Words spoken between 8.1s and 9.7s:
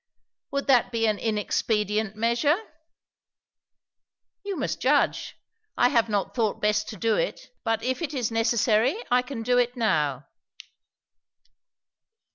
is necessary I can do